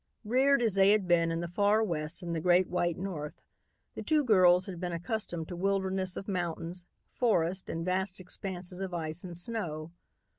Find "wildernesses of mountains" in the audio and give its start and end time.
5.55-6.87